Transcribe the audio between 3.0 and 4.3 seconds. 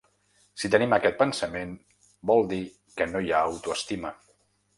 que no hi ha autoestima.